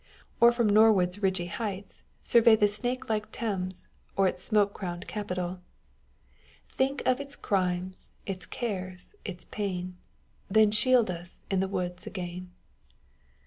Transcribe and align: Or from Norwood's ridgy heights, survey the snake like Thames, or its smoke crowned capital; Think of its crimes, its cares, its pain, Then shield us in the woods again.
Or 0.39 0.51
from 0.51 0.67
Norwood's 0.67 1.21
ridgy 1.21 1.45
heights, 1.45 2.01
survey 2.23 2.55
the 2.55 2.67
snake 2.67 3.07
like 3.07 3.31
Thames, 3.31 3.87
or 4.17 4.27
its 4.27 4.43
smoke 4.43 4.73
crowned 4.73 5.07
capital; 5.07 5.59
Think 6.69 7.03
of 7.05 7.19
its 7.19 7.35
crimes, 7.35 8.09
its 8.25 8.47
cares, 8.47 9.13
its 9.23 9.45
pain, 9.51 9.97
Then 10.49 10.71
shield 10.71 11.11
us 11.11 11.43
in 11.51 11.59
the 11.59 11.67
woods 11.67 12.07
again. 12.07 12.49